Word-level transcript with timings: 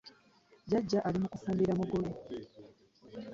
Jjajja 0.65 0.99
ali 1.07 1.17
mu 1.21 1.27
kufumbirira 1.33 1.73
mugole. 1.79 2.09